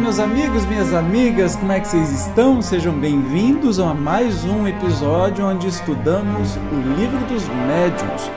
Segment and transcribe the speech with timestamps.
[0.00, 2.62] Meus amigos, minhas amigas, como é que vocês estão?
[2.62, 8.30] Sejam bem-vindos a mais um episódio onde estudamos o Livro dos Médiuns,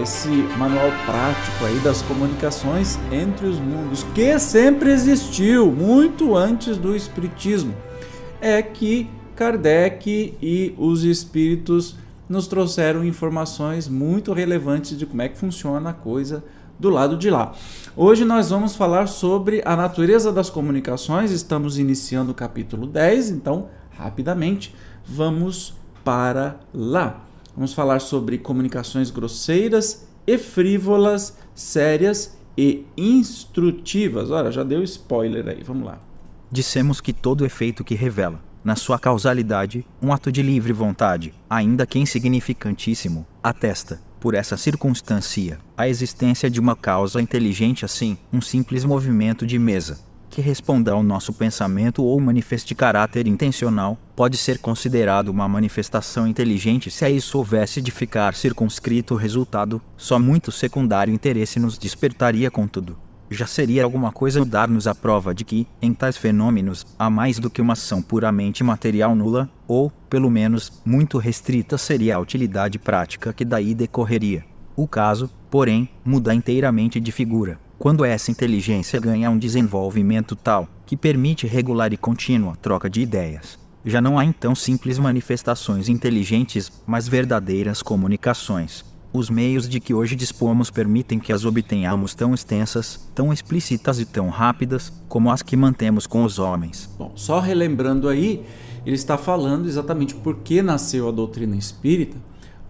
[0.00, 6.94] esse manual prático aí das comunicações entre os mundos, que sempre existiu, muito antes do
[6.94, 7.74] Espiritismo.
[8.40, 11.96] É que Kardec e os espíritos
[12.28, 16.44] nos trouxeram informações muito relevantes de como é que funciona a coisa
[16.80, 17.52] do lado de lá.
[17.94, 23.68] Hoje nós vamos falar sobre a natureza das comunicações, estamos iniciando o capítulo 10, então,
[23.90, 24.74] rapidamente,
[25.06, 27.22] vamos para lá.
[27.54, 34.30] Vamos falar sobre comunicações grosseiras e frívolas, sérias e instrutivas.
[34.30, 35.98] Olha, já deu spoiler aí, vamos lá.
[36.50, 41.86] Dissemos que todo efeito que revela, na sua causalidade, um ato de livre vontade, ainda
[41.86, 48.84] que insignificantíssimo, atesta, por essa circunstância, a existência de uma causa inteligente assim, um simples
[48.84, 55.28] movimento de mesa, que responda ao nosso pensamento ou manifeste caráter intencional, pode ser considerado
[55.28, 61.12] uma manifestação inteligente se a isso houvesse de ficar circunscrito o resultado, só muito secundário
[61.12, 66.16] interesse nos despertaria contudo já seria alguma coisa dar-nos a prova de que, em tais
[66.16, 71.78] fenômenos, há mais do que uma ação puramente material nula, ou, pelo menos, muito restrita
[71.78, 74.44] seria a utilidade prática que daí decorreria.
[74.74, 80.96] O caso, porém, muda inteiramente de figura, quando essa inteligência ganha um desenvolvimento tal que
[80.96, 83.58] permite regular e contínua troca de ideias.
[83.84, 90.14] Já não há então simples manifestações inteligentes, mas verdadeiras comunicações os meios de que hoje
[90.14, 95.56] dispomos permitem que as obtenhamos tão extensas, tão explícitas e tão rápidas como as que
[95.56, 96.88] mantemos com os homens.
[96.98, 98.44] Bom, só relembrando aí,
[98.86, 102.16] ele está falando exatamente por que nasceu a doutrina espírita,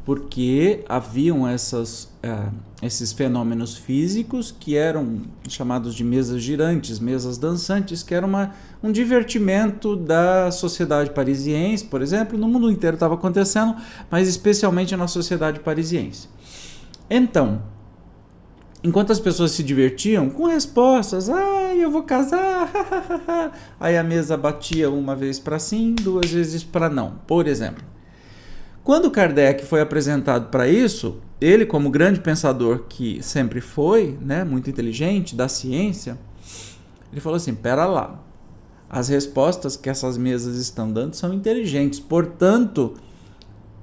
[0.04, 2.50] porque haviam essas, uh,
[2.82, 8.90] esses fenômenos físicos que eram chamados de mesas girantes, mesas dançantes, que era uma, um
[8.90, 13.76] divertimento da sociedade parisiense, por exemplo, no mundo inteiro estava acontecendo,
[14.10, 16.28] mas especialmente na sociedade parisiense.
[17.08, 17.62] Então,
[18.82, 22.70] enquanto as pessoas se divertiam com respostas, ah, eu vou casar,
[23.78, 27.84] aí a mesa batia uma vez para sim, duas vezes para não, por exemplo.
[28.82, 34.70] Quando Kardec foi apresentado para isso, ele, como grande pensador que sempre foi, né, muito
[34.70, 36.18] inteligente da ciência,
[37.12, 38.18] ele falou assim: pera lá,
[38.90, 42.94] as respostas que essas mesas estão dando são inteligentes, portanto,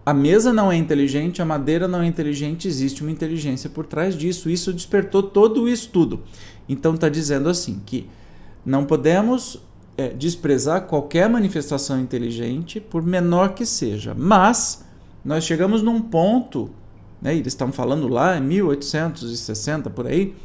[0.06, 4.16] a mesa não é inteligente, a madeira não é inteligente, existe uma inteligência por trás
[4.16, 4.50] disso.
[4.50, 6.24] Isso despertou todo o estudo.
[6.68, 8.10] Então está dizendo assim que
[8.66, 9.62] não podemos
[9.98, 14.86] é, desprezar qualquer manifestação inteligente, por menor que seja, mas
[15.26, 16.70] nós chegamos num ponto,
[17.22, 20.36] né, eles estão falando lá em 1860 por aí,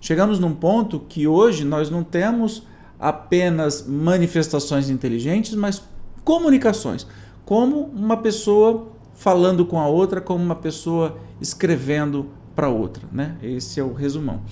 [0.00, 2.64] chegamos num ponto que hoje nós não temos
[3.02, 5.82] apenas manifestações inteligentes, mas
[6.22, 7.04] comunicações,
[7.44, 13.36] como uma pessoa falando com a outra, como uma pessoa escrevendo para outra, né?
[13.42, 14.42] Esse é o resumão.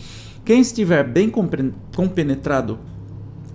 [0.45, 1.31] Quem estiver bem
[1.95, 2.81] compenetrado,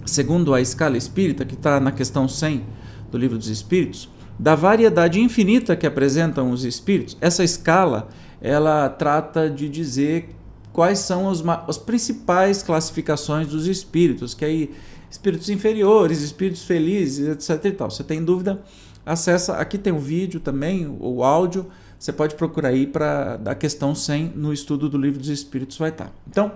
[0.06, 2.64] segundo a escala espírita, que está na questão 100
[3.12, 8.08] do Livro dos Espíritos, da variedade infinita que apresentam os espíritos, essa escala
[8.40, 10.30] ela trata de dizer
[10.76, 14.76] quais são os, as principais classificações dos espíritos, que aí
[15.10, 17.64] espíritos inferiores, espíritos felizes, etc.
[17.64, 17.90] E tal.
[17.90, 18.62] Você tem dúvida?
[19.06, 21.68] Acessa, aqui tem o vídeo também, o áudio.
[21.98, 25.92] Você pode procurar aí para a questão 100 no estudo do livro dos espíritos vai
[25.92, 26.12] estar.
[26.28, 26.52] Então,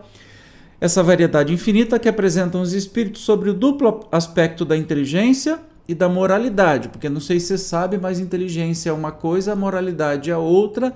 [0.82, 6.10] essa variedade infinita que apresentam os espíritos sobre o duplo aspecto da inteligência e da
[6.10, 10.94] moralidade, porque não sei se você sabe, mas inteligência é uma coisa, moralidade é outra,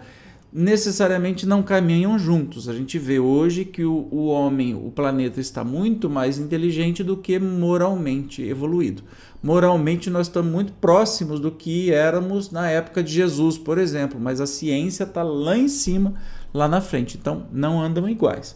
[0.53, 2.69] necessariamente não caminham juntos.
[2.69, 7.17] A gente vê hoje que o, o homem, o planeta está muito mais inteligente do
[7.17, 9.03] que moralmente evoluído.
[9.41, 14.39] Moralmente nós estamos muito próximos do que éramos na época de Jesus, por exemplo, mas
[14.39, 16.13] a ciência está lá em cima,
[16.53, 17.17] lá na frente.
[17.17, 18.55] Então não andam iguais.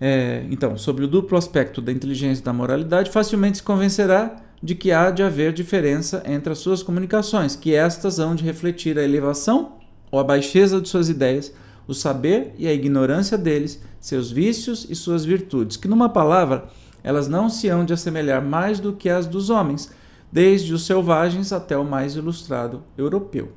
[0.00, 4.74] é, então, sobre o duplo aspecto da inteligência e da moralidade, facilmente se convencerá de
[4.74, 9.02] que há de haver diferença entre as suas comunicações, que estas hão de refletir a
[9.02, 9.76] elevação
[10.10, 11.52] ou a baixeza de suas ideias,
[11.86, 16.68] o saber e a ignorância deles, seus vícios e suas virtudes, que numa palavra,
[17.02, 19.90] elas não se hão de assemelhar mais do que as dos homens,
[20.32, 23.52] desde os selvagens até o mais ilustrado europeu.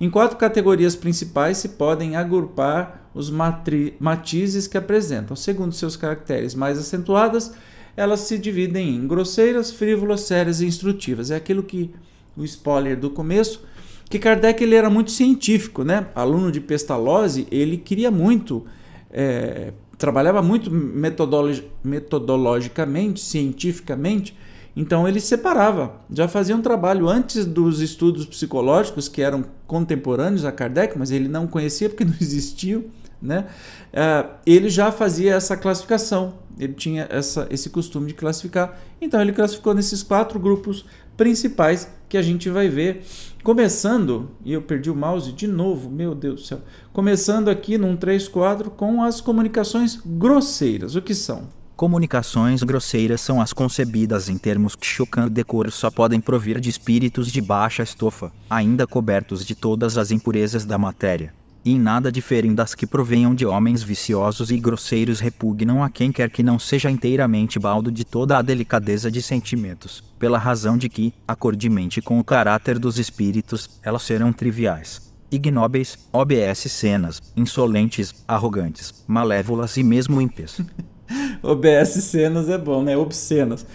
[0.00, 5.36] Em quatro categorias principais se podem agrupar os matizes que apresentam.
[5.36, 7.52] Segundo seus caracteres mais acentuadas,
[7.96, 11.30] elas se dividem em grosseiras, frívolas, sérias e instrutivas.
[11.30, 11.90] É aquilo que
[12.36, 13.62] o spoiler do começo,
[14.08, 16.08] que Kardec ele era muito científico, né?
[16.14, 18.64] Aluno de Pestalozzi, ele queria muito,
[19.10, 24.36] é, trabalhava muito metodologicamente, cientificamente,
[24.76, 30.50] então ele separava, já fazia um trabalho antes dos estudos psicológicos que eram contemporâneos a
[30.50, 32.82] Kardec, mas ele não conhecia porque não existiam,
[33.24, 33.46] né?
[33.92, 38.78] Uh, ele já fazia essa classificação, ele tinha essa, esse costume de classificar.
[39.00, 40.84] Então ele classificou nesses quatro grupos
[41.16, 43.04] principais que a gente vai ver.
[43.42, 46.60] Começando, e eu perdi o mouse de novo, meu Deus do céu.
[46.92, 50.94] Começando aqui num 3 quadro com as comunicações grosseiras.
[50.94, 51.48] O que são?
[51.76, 57.32] Comunicações grosseiras são as concebidas em termos que chocando decoro só podem provir de espíritos
[57.32, 61.34] de baixa estofa, ainda cobertos de todas as impurezas da matéria.
[61.64, 66.12] E em nada diferem das que provenham de homens viciosos e grosseiros repugnam a quem
[66.12, 70.88] quer que não seja inteiramente baldo de toda a delicadeza de sentimentos, pela razão de
[70.88, 79.04] que, acordemente com o caráter dos espíritos, elas serão triviais ignóbeis, OBS cenas, insolentes, arrogantes,
[79.06, 80.60] malévolas e mesmo ímpias.
[81.42, 82.96] OBS cenas é bom, né?
[82.96, 83.66] Obscenas.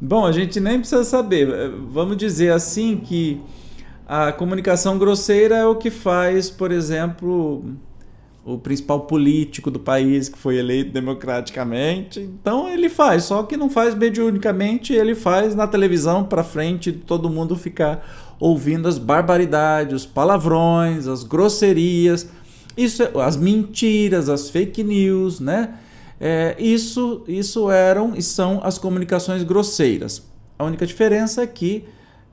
[0.00, 1.72] Bom, a gente nem precisa saber.
[1.90, 3.40] Vamos dizer assim que
[4.08, 7.62] a comunicação grosseira é o que faz, por exemplo,
[8.42, 12.18] o principal político do país que foi eleito democraticamente.
[12.18, 17.28] Então ele faz, só que não faz mediunicamente, ele faz na televisão para frente, todo
[17.28, 22.30] mundo ficar ouvindo as barbaridades, os palavrões, as grosserias,
[22.74, 25.74] isso, é, as mentiras, as fake news, né?
[26.18, 30.26] É, isso, isso eram e são as comunicações grosseiras.
[30.58, 31.84] A única diferença é que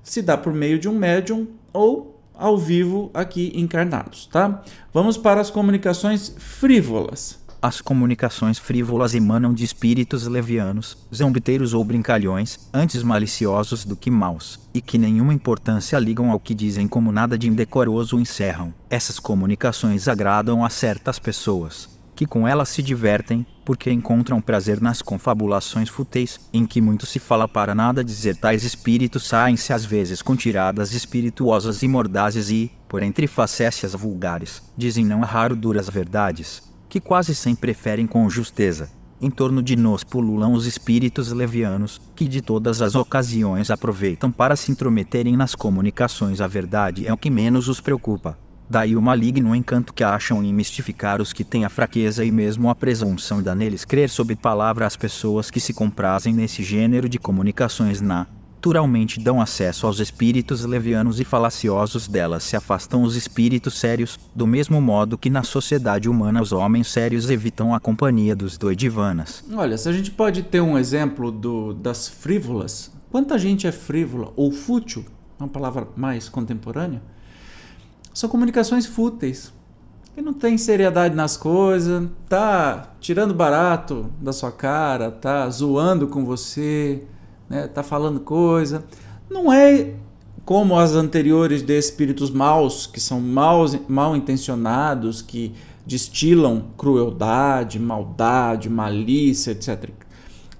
[0.02, 4.64] se dá por meio de um médium ou ao vivo aqui encarnados, tá?
[4.94, 7.44] Vamos para as comunicações frívolas.
[7.62, 14.60] As comunicações frívolas emanam de espíritos levianos, zombiteiros ou brincalhões, antes maliciosos do que maus,
[14.72, 18.72] e que nenhuma importância ligam ao que dizem como nada de indecoroso encerram.
[18.88, 25.02] Essas comunicações agradam a certas pessoas, que com elas se divertem, porque encontram prazer nas
[25.02, 30.22] confabulações fúteis, em que muito se fala para nada dizer tais espíritos saem-se às vezes
[30.22, 36.64] com tiradas espirituosas e mordazes e, por entre facécias vulgares, dizem não raro duras verdades,
[36.88, 38.90] que quase sempre preferem com justeza.
[39.20, 44.56] Em torno de nós pululam os espíritos levianos, que de todas as ocasiões aproveitam para
[44.56, 46.42] se intrometerem nas comunicações.
[46.42, 48.38] A verdade é o que menos os preocupa
[48.70, 52.70] Daí o maligno encanto que acham em mistificar os que têm a fraqueza e mesmo
[52.70, 57.20] a presunção da neles crer sob palavra às pessoas que se comprazem nesse gênero de
[57.20, 58.02] comunicações
[58.66, 64.48] naturalmente dão acesso aos espíritos levianos e falaciosos delas se afastam os espíritos sérios, do
[64.48, 69.44] mesmo modo que na sociedade humana os homens sérios evitam a companhia dos doidivanas.
[69.54, 74.34] Olha, se a gente pode ter um exemplo do, das frívolas, quanta gente é frívola
[74.36, 75.06] ou fútil,
[75.40, 77.04] uma palavra mais contemporânea,
[78.16, 79.54] são comunicações fúteis.
[80.16, 86.24] Que não tem seriedade nas coisas, tá tirando barato da sua cara, tá zoando com
[86.24, 87.04] você,
[87.50, 88.86] né, tá falando coisa.
[89.30, 89.94] Não é
[90.46, 95.54] como as anteriores de espíritos maus, que são mal intencionados, que
[95.86, 99.90] destilam crueldade, maldade, malícia, etc.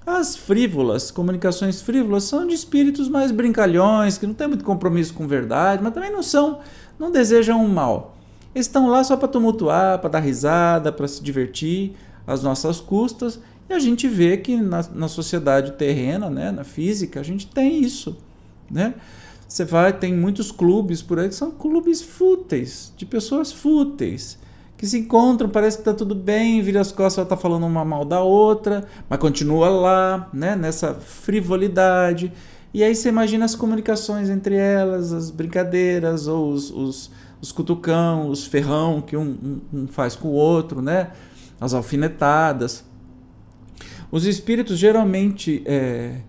[0.06, 5.26] As frívolas, comunicações frívolas, são de espíritos mais brincalhões, que não têm muito compromisso com
[5.26, 6.60] verdade, mas também não são
[6.96, 8.16] não desejam um mal.
[8.54, 11.94] Estão lá só para tumultuar, para dar risada, para se divertir
[12.26, 13.40] às nossas custas.
[13.68, 17.82] E a gente vê que na, na sociedade terrena, né, na física, a gente tem
[17.82, 18.16] isso.
[18.70, 18.94] Né?
[19.46, 24.38] Você vai, tem muitos clubes por aí que são clubes fúteis, de pessoas fúteis,
[24.76, 27.84] que se encontram, parece que está tudo bem, vira as costas, ela está falando uma
[27.84, 32.32] mal da outra, mas continua lá, né, nessa frivolidade.
[32.74, 38.28] E aí você imagina as comunicações entre elas, as brincadeiras, ou os, os, os cutucão,
[38.28, 41.10] os ferrão que um, um, um faz com o outro, né?
[41.58, 42.84] As alfinetadas.
[44.12, 46.20] Os espíritos geralmente, é,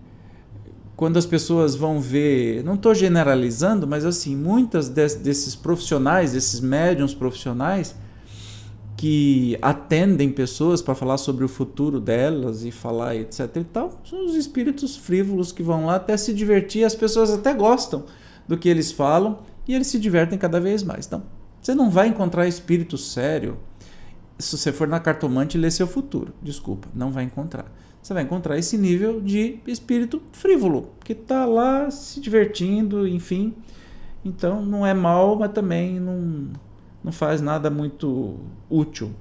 [0.96, 7.14] quando as pessoas vão ver, não estou generalizando, mas assim, muitas desses profissionais, desses médiums
[7.14, 7.94] profissionais,
[8.98, 14.26] que atendem pessoas para falar sobre o futuro delas e falar etc e tal, são
[14.26, 18.06] os espíritos frívolos que vão lá até se divertir, as pessoas até gostam
[18.48, 19.38] do que eles falam
[19.68, 21.06] e eles se divertem cada vez mais.
[21.06, 21.22] Então,
[21.62, 23.60] você não vai encontrar espírito sério
[24.40, 26.34] se você for na cartomante ler seu futuro.
[26.42, 27.72] Desculpa, não vai encontrar.
[28.02, 33.54] Você vai encontrar esse nível de espírito frívolo, que está lá se divertindo, enfim.
[34.24, 36.52] Então, não é mal, mas também não
[37.08, 38.36] não faz nada muito
[38.70, 39.14] útil.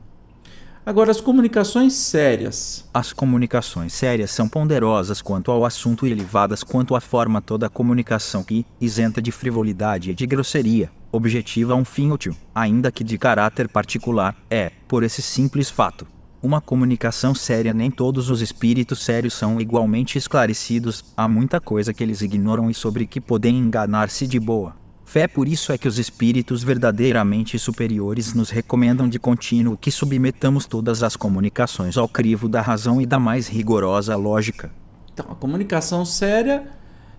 [0.85, 2.85] Agora, as comunicações sérias.
[2.93, 7.71] As comunicações sérias são ponderosas quanto ao assunto e elevadas quanto à forma toda a
[7.71, 13.16] comunicação que, isenta de frivolidade e de grosseria, objetiva um fim útil, ainda que de
[13.16, 16.05] caráter particular, é, por esse simples fato,
[16.43, 17.73] uma comunicação séria.
[17.73, 22.75] Nem todos os espíritos sérios são igualmente esclarecidos, há muita coisa que eles ignoram e
[22.75, 24.86] sobre que podem enganar-se de boa.
[25.06, 30.66] Fé por isso é que os espíritos verdadeiramente superiores nos recomendam de contínuo que submetamos
[30.66, 34.68] todas as comunicações ao crivo da razão e da mais rigorosa lógica.
[35.14, 36.66] Então, a comunicação séria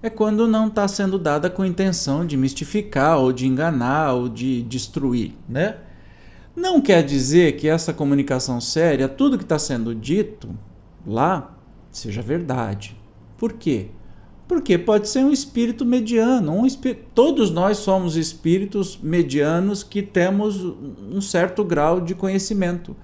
[0.03, 4.63] é quando não está sendo dada com intenção de mistificar, ou de enganar, ou de
[4.63, 5.77] destruir, né?
[6.53, 10.49] Não quer dizer que essa comunicação séria, tudo que está sendo dito
[11.05, 11.55] lá,
[11.89, 12.97] seja verdade.
[13.37, 13.87] Por quê?
[14.47, 16.53] Porque pode ser um espírito mediano.
[16.53, 16.67] Um
[17.13, 20.55] Todos nós somos espíritos medianos que temos
[21.11, 22.95] um certo grau de conhecimento.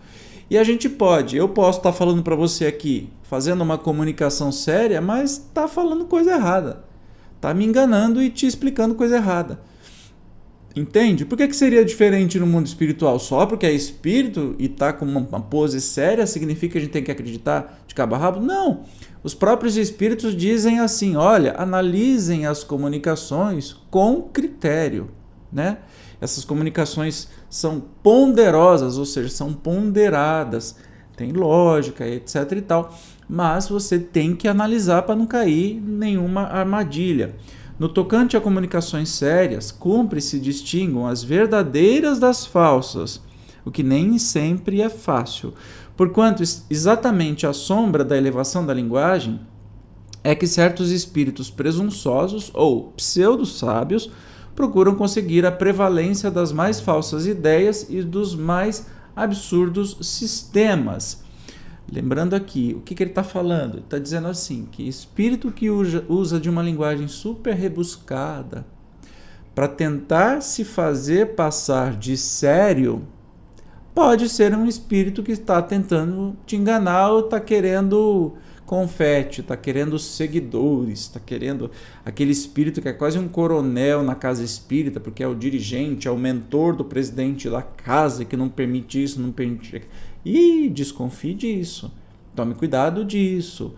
[0.50, 5.02] E a gente pode, eu posso estar falando para você aqui, fazendo uma comunicação séria,
[5.02, 6.84] mas está falando coisa errada.
[7.36, 9.60] Está me enganando e te explicando coisa errada.
[10.76, 11.24] Entende?
[11.24, 13.20] Por que, que seria diferente no mundo espiritual?
[13.20, 17.04] Só porque é espírito e está com uma, pose séria significa que a gente tem
[17.04, 18.40] que acreditar de cabo a rabo?
[18.40, 18.82] Não.
[19.24, 25.10] Os próprios espíritos dizem assim: olha, analisem as comunicações com critério.
[25.52, 25.78] Né?
[26.20, 30.76] Essas comunicações são ponderosas, ou seja, são ponderadas,
[31.16, 32.52] tem lógica, etc.
[32.54, 32.98] e tal,
[33.30, 37.36] mas você tem que analisar para não cair nenhuma armadilha.
[37.78, 43.22] No tocante a comunicações sérias, cumpre se distingam as verdadeiras das falsas,
[43.66, 45.54] o que nem sempre é fácil,
[45.96, 49.40] porquanto exatamente a sombra da elevação da linguagem
[50.24, 54.10] é que certos espíritos presunçosos ou pseudo-sábios
[54.56, 61.24] procuram conseguir a prevalência das mais falsas ideias e dos mais absurdos sistemas.
[61.92, 63.76] Lembrando aqui, o que, que ele está falando?
[63.76, 68.66] Ele está dizendo assim: que espírito que usa de uma linguagem super rebuscada
[69.54, 73.06] para tentar se fazer passar de sério
[73.94, 78.34] Pode ser um espírito que está tentando te enganar ou está querendo
[78.66, 81.70] confete, está querendo seguidores, está querendo
[82.04, 86.12] aquele espírito que é quase um coronel na casa espírita, porque é o dirigente, é
[86.12, 89.84] o mentor do presidente da casa que não permite isso, não permite.
[90.26, 91.92] E desconfie disso.
[92.36, 93.76] Tome cuidado disso.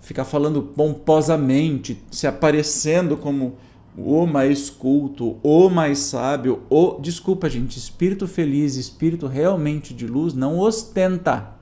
[0.00, 3.58] Ficar falando pomposamente, se aparecendo como
[4.04, 7.00] o mais culto, o mais sábio, o.
[7.00, 11.54] Desculpa, gente, espírito feliz, espírito realmente de luz não ostenta.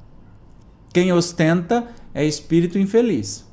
[0.92, 3.46] Quem ostenta é espírito infeliz.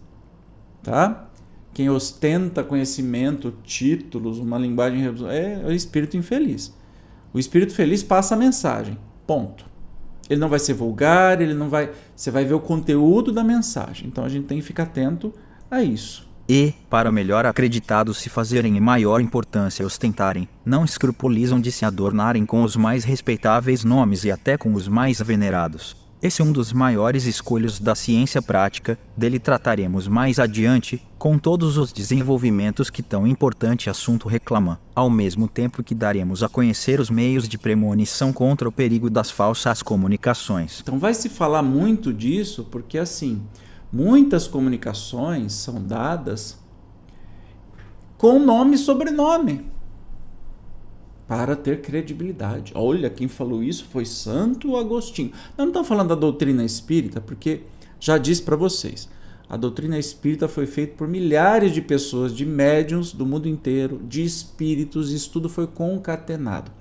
[0.82, 1.30] Tá?
[1.74, 6.74] Quem ostenta conhecimento, títulos, uma linguagem é o espírito infeliz.
[7.34, 8.98] O espírito feliz passa a mensagem.
[9.26, 9.66] Ponto.
[10.30, 11.92] Ele não vai ser vulgar, ele não vai.
[12.16, 14.08] Você vai ver o conteúdo da mensagem.
[14.08, 15.34] Então a gente tem que ficar atento
[15.70, 21.72] a isso e, para melhor acreditados se fazerem e maior importância ostentarem, não escrupulizam de
[21.72, 26.04] se adornarem com os mais respeitáveis nomes e até com os mais venerados.
[26.24, 31.78] Esse é um dos maiores escolhos da ciência prática, dele trataremos mais adiante, com todos
[31.78, 37.10] os desenvolvimentos que tão importante assunto reclama, ao mesmo tempo que daremos a conhecer os
[37.10, 40.80] meios de premonição contra o perigo das falsas comunicações.
[40.82, 43.42] Então vai se falar muito disso, porque assim,
[43.94, 46.58] Muitas comunicações são dadas
[48.18, 49.68] com nome e sobrenome
[51.28, 52.74] para ter credibilidade.
[52.76, 55.32] Olha, quem falou isso foi Santo Agostinho.
[55.56, 57.62] Não estamos falando da doutrina espírita, porque
[58.00, 59.08] já disse para vocês,
[59.48, 64.24] a doutrina espírita foi feita por milhares de pessoas, de médiums do mundo inteiro, de
[64.24, 66.72] espíritos, e isso tudo foi concatenado.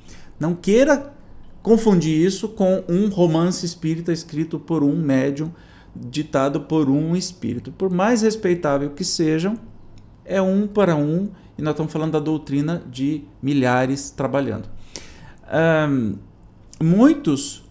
[0.40, 1.12] Não queira
[1.62, 5.52] confundir isso com um romance espírita escrito por um médium
[5.94, 7.70] ditado por um espírito.
[7.72, 9.58] Por mais respeitável que sejam,
[10.24, 14.68] é um para um, e nós estamos falando da doutrina de milhares trabalhando.
[15.52, 16.14] Um,
[16.82, 17.64] muitos,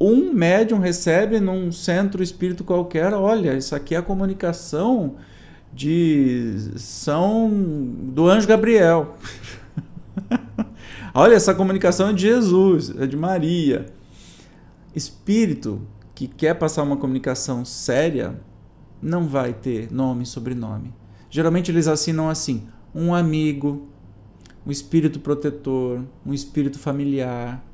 [0.00, 5.16] um médium recebe num centro espírito qualquer, olha, isso aqui é a comunicação
[5.72, 9.16] de São do anjo Gabriel.
[11.12, 13.86] olha, essa comunicação é de Jesus, é de Maria.
[14.94, 15.82] espírito
[16.18, 18.40] que quer passar uma comunicação séria
[19.00, 20.92] não vai ter nome e sobrenome.
[21.30, 23.86] Geralmente eles assinam assim: um amigo,
[24.66, 27.64] um espírito protetor, um espírito familiar.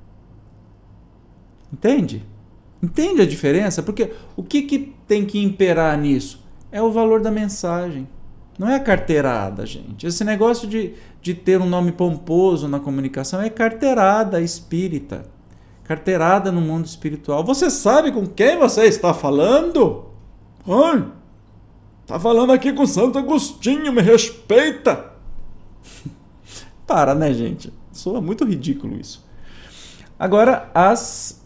[1.73, 2.23] Entende?
[2.83, 3.83] Entende a diferença?
[3.83, 6.45] Porque o que, que tem que imperar nisso?
[6.71, 8.07] É o valor da mensagem.
[8.59, 10.07] Não é carteirada, gente.
[10.07, 15.33] Esse negócio de, de ter um nome pomposo na comunicação é carteirada espírita.
[15.85, 17.45] Carteirada no mundo espiritual.
[17.45, 20.07] Você sabe com quem você está falando?
[20.67, 21.07] Ai,
[22.07, 25.12] tá falando aqui com Santo Agostinho, me respeita.
[26.87, 27.73] Para, né, gente?
[27.93, 29.25] Soa muito ridículo isso.
[30.19, 31.45] Agora, as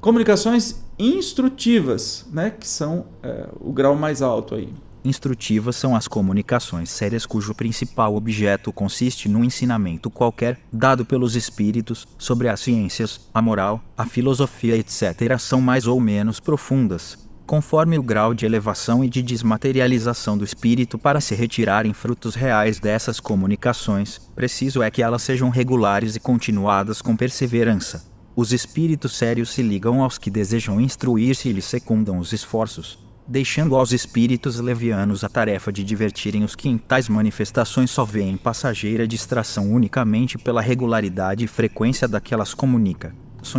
[0.00, 4.72] comunicações instrutivas, né, que são é, o grau mais alto aí.
[5.04, 12.06] Instrutivas são as comunicações sérias cujo principal objeto consiste no ensinamento qualquer dado pelos espíritos
[12.18, 15.38] sobre as ciências, a moral, a filosofia, etc.
[15.38, 20.98] São mais ou menos profundas, conforme o grau de elevação e de desmaterialização do espírito
[20.98, 27.00] para se retirarem frutos reais dessas comunicações, preciso é que elas sejam regulares e continuadas
[27.00, 28.04] com perseverança.
[28.34, 32.98] Os espíritos sérios se ligam aos que desejam instruir-se e lhes secundam os esforços,
[33.28, 38.38] deixando aos espíritos levianos a tarefa de divertirem os que em tais manifestações só veem
[38.38, 43.14] passageira distração unicamente pela regularidade e frequência daquelas comunica.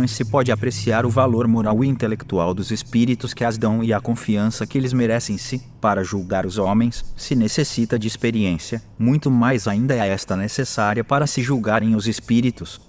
[0.06, 4.00] Se pode apreciar o valor moral e intelectual dos espíritos que as dão e a
[4.00, 9.66] confiança que eles merecem se, para julgar os homens, se necessita de experiência, muito mais
[9.66, 12.80] ainda é esta necessária para se julgarem os espíritos,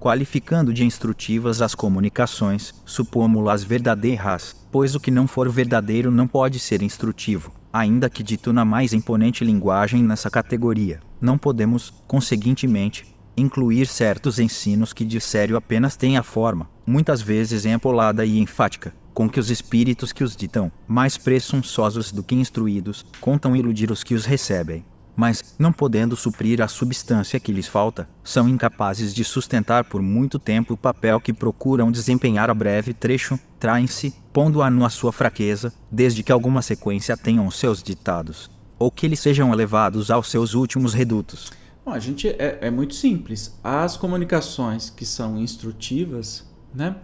[0.00, 6.58] qualificando de instrutivas as comunicações, supomos-las verdadeiras, pois o que não for verdadeiro não pode
[6.58, 11.00] ser instrutivo, ainda que dito na mais imponente linguagem nessa categoria.
[11.20, 17.66] Não podemos, conseguintemente, incluir certos ensinos que de sério apenas têm a forma, muitas vezes
[17.66, 23.04] empolada e enfática, com que os espíritos que os ditam, mais presunçosos do que instruídos,
[23.20, 24.82] contam iludir os que os recebem
[25.20, 30.38] mas, não podendo suprir a substância que lhes falta, são incapazes de sustentar por muito
[30.38, 36.22] tempo o papel que procuram desempenhar a breve trecho, traem-se, pondo-a na sua fraqueza, desde
[36.22, 41.52] que alguma sequência tenham seus ditados, ou que eles sejam elevados aos seus últimos redutos.
[41.84, 43.60] Bom, a gente é, é muito simples.
[43.62, 46.96] As comunicações que são instrutivas, né?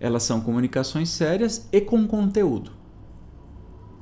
[0.00, 2.72] Elas são comunicações sérias e com conteúdo.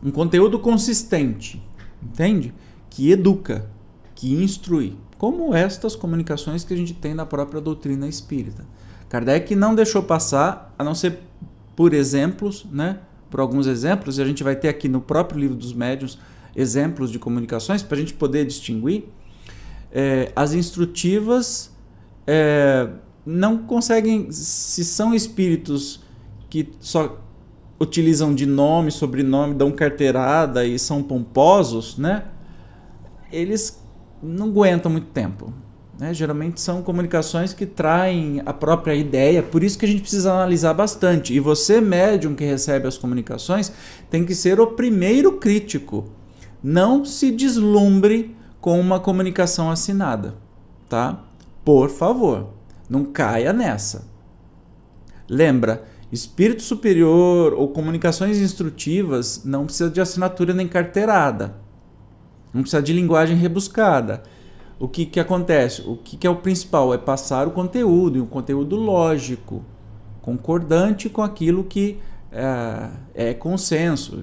[0.03, 1.63] Um conteúdo consistente,
[2.03, 2.55] entende?
[2.91, 3.71] Que educa,
[4.15, 8.67] que instrui, como estas comunicações que a gente tem na própria doutrina espírita.
[9.09, 11.21] Kardec não deixou passar, a não ser
[11.75, 12.99] por exemplos, né?
[13.31, 16.19] por alguns exemplos, e a gente vai ter aqui no próprio livro dos médiuns
[16.55, 19.05] exemplos de comunicações para a gente poder distinguir.
[19.93, 21.71] É, as instrutivas
[22.27, 22.89] é,
[23.25, 26.03] não conseguem, se são espíritos
[26.49, 27.21] que só
[27.81, 32.25] utilizam de nome, sobrenome, dão carteirada e são pomposos, né?
[33.33, 33.83] Eles
[34.23, 35.53] não aguentam muito tempo.
[35.99, 36.15] Né?
[36.15, 40.73] Geralmente são comunicações que traem a própria ideia, por isso que a gente precisa analisar
[40.73, 41.35] bastante.
[41.35, 43.71] E você, médium que recebe as comunicações,
[44.09, 46.07] tem que ser o primeiro crítico.
[46.63, 50.35] Não se deslumbre com uma comunicação assinada,
[50.89, 51.25] tá?
[51.65, 52.55] Por favor,
[52.89, 54.09] não caia nessa.
[55.29, 61.55] Lembra, espírito superior ou comunicações instrutivas não precisa de assinatura nem carteirada.
[62.53, 64.23] Não precisa de linguagem rebuscada.
[64.79, 65.83] O que, que acontece?
[65.83, 66.95] O que, que é o principal?
[66.95, 69.63] É passar o conteúdo, e um conteúdo lógico,
[70.23, 71.99] concordante com aquilo que
[72.33, 74.23] é, é consenso.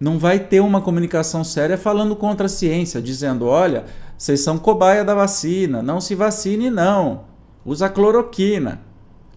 [0.00, 3.84] Não vai ter uma comunicação séria falando contra a ciência, dizendo: olha,
[4.16, 7.24] vocês são cobaia da vacina, não se vacine, não.
[7.64, 8.80] Usa cloroquina.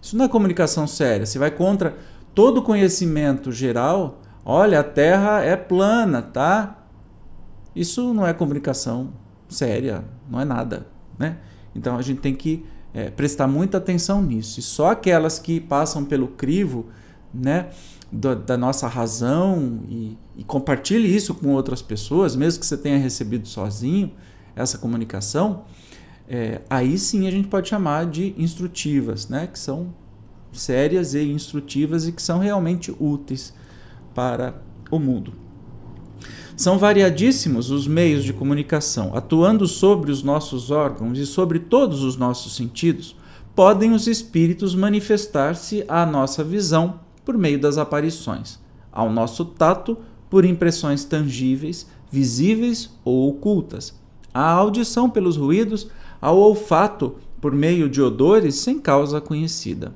[0.00, 1.26] Isso não é comunicação séria.
[1.26, 1.94] Você vai contra
[2.34, 4.20] todo o conhecimento geral.
[4.44, 6.81] Olha, a Terra é plana, tá?
[7.74, 9.12] Isso não é comunicação
[9.48, 10.86] séria, não é nada,
[11.18, 11.38] né?
[11.74, 14.60] Então a gente tem que é, prestar muita atenção nisso.
[14.60, 16.86] E só aquelas que passam pelo crivo,
[17.32, 17.70] né,
[18.10, 22.98] da, da nossa razão e, e compartilhe isso com outras pessoas, mesmo que você tenha
[22.98, 24.12] recebido sozinho
[24.54, 25.64] essa comunicação,
[26.28, 29.94] é, aí sim a gente pode chamar de instrutivas, né, que são
[30.52, 33.54] sérias e instrutivas e que são realmente úteis
[34.14, 35.32] para o mundo.
[36.56, 42.16] São variadíssimos os meios de comunicação, atuando sobre os nossos órgãos e sobre todos os
[42.16, 43.16] nossos sentidos,
[43.54, 48.58] podem os espíritos manifestar-se à nossa visão por meio das aparições,
[48.90, 49.96] ao nosso tato
[50.28, 53.94] por impressões tangíveis, visíveis ou ocultas,
[54.32, 55.88] à audição pelos ruídos,
[56.20, 59.94] ao olfato por meio de odores sem causa conhecida.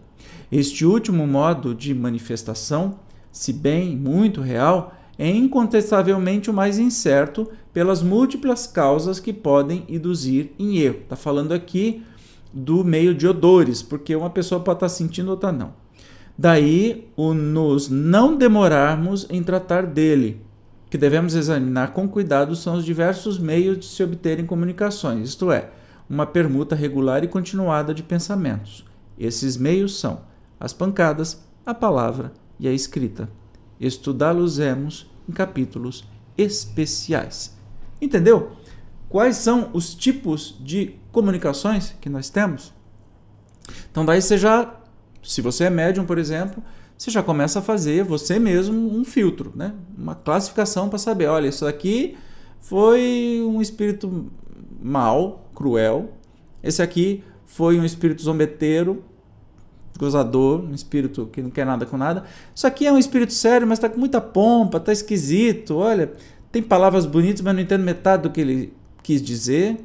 [0.50, 2.98] Este último modo de manifestação,
[3.32, 10.52] se bem muito real, é incontestavelmente o mais incerto pelas múltiplas causas que podem induzir
[10.58, 11.00] em erro.
[11.02, 12.02] Está falando aqui
[12.52, 15.72] do meio de odores, porque uma pessoa pode estar sentindo, outra não.
[16.38, 20.42] Daí o nos não demorarmos em tratar dele,
[20.90, 25.70] que devemos examinar com cuidado são os diversos meios de se obterem comunicações, isto é,
[26.08, 28.84] uma permuta regular e continuada de pensamentos.
[29.18, 30.20] Esses meios são
[30.60, 33.28] as pancadas, a palavra e a escrita.
[33.80, 36.04] Estudá-los-emos em capítulos
[36.36, 37.56] especiais.
[38.00, 38.52] Entendeu?
[39.08, 42.72] Quais são os tipos de comunicações que nós temos?
[43.90, 44.74] Então, daí você já,
[45.22, 46.62] se você é médium, por exemplo,
[46.96, 49.74] você já começa a fazer você mesmo um filtro, né?
[49.96, 52.16] uma classificação para saber: olha, isso aqui
[52.60, 54.30] foi um espírito
[54.80, 56.12] mal, cruel,
[56.62, 59.04] esse aqui foi um espírito zombeteiro,
[59.96, 62.24] gozador, um espírito que não quer nada com nada.
[62.54, 65.76] Isso aqui é um espírito sério, mas está com muita pompa, está esquisito.
[65.76, 66.12] Olha,
[66.52, 69.78] tem palavras bonitas, mas não entendo metade do que ele quis dizer.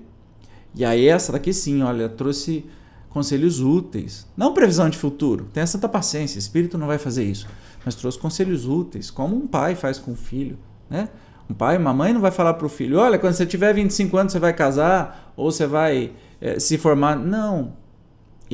[0.74, 2.66] E aí essa daqui sim, olha, trouxe
[3.10, 4.26] conselhos úteis.
[4.36, 5.48] Não previsão de futuro.
[5.54, 7.48] Tenha santa paciência, espírito não vai fazer isso.
[7.86, 10.58] Mas trouxe conselhos úteis, como um pai faz com o filho,
[10.90, 11.10] né?
[11.50, 14.16] Um pai, uma mãe não vai falar para o filho, olha, quando você tiver 25
[14.16, 17.18] anos você vai casar ou você vai é, se formar.
[17.18, 17.74] Não,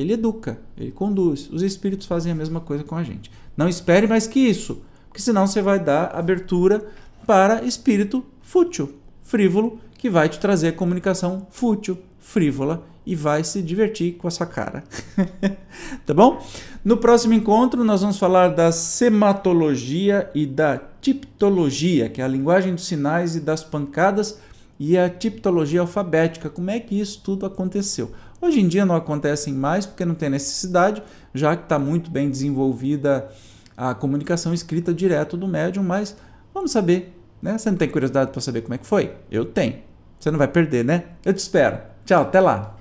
[0.00, 1.48] ele educa, ele conduz.
[1.50, 3.30] Os espíritos fazem a mesma coisa com a gente.
[3.56, 6.86] Não espere mais que isso, porque senão você vai dar abertura
[7.26, 14.14] para espírito fútil, frívolo, que vai te trazer comunicação fútil, frívola e vai se divertir
[14.14, 14.84] com essa cara.
[16.04, 16.44] tá bom?
[16.84, 22.74] No próximo encontro, nós vamos falar da sematologia e da tiptologia, que é a linguagem
[22.74, 24.38] dos sinais e das pancadas,
[24.78, 26.48] e a tiptologia alfabética.
[26.48, 28.12] Como é que isso tudo aconteceu?
[28.40, 31.02] Hoje em dia não acontecem mais porque não tem necessidade,
[31.34, 33.28] já que está muito bem desenvolvida
[33.76, 36.16] a comunicação escrita direto do médium, mas
[36.54, 37.58] vamos saber, né?
[37.58, 39.14] Você não tem curiosidade para saber como é que foi?
[39.30, 39.76] Eu tenho.
[40.18, 41.04] Você não vai perder, né?
[41.24, 41.78] Eu te espero.
[42.04, 42.77] Tchau, até lá.